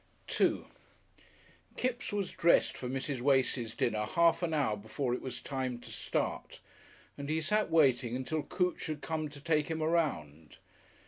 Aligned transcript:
§2 0.27 0.65
Kipps 1.77 2.11
was 2.11 2.31
dressed 2.31 2.75
for 2.75 2.89
Mrs. 2.89 3.21
Wace's 3.21 3.75
dinner 3.75 4.05
half 4.07 4.41
an 4.41 4.51
hour 4.51 4.75
before 4.75 5.13
it 5.13 5.21
was 5.21 5.43
time 5.43 5.77
to 5.77 5.91
start, 5.91 6.59
and 7.19 7.29
he 7.29 7.39
sat 7.39 7.69
waiting 7.69 8.15
until 8.15 8.41
Coote 8.41 8.81
should 8.81 9.01
come 9.03 9.29
to 9.29 9.39
take 9.39 9.67
him 9.67 9.83
around. 9.83 10.57